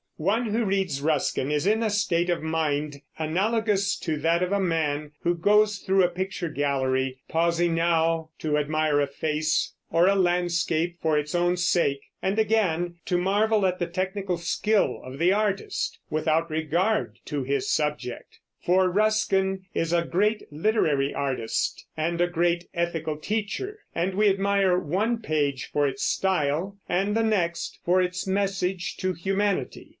[0.17, 4.59] One who reads Ruskin is in a state of mind analogous to that of a
[4.59, 10.13] man who goes through a picture gallery, pausing now to admire a face or a
[10.15, 15.33] landscape for its own sake, and again to marvel at the technical skill of the
[15.33, 18.39] artist, without regard to his subject.
[18.63, 24.77] For Ruskin is a great literary artist and a great ethical teacher, and we admire
[24.79, 29.89] one page for its style, and the next for its message to humanity.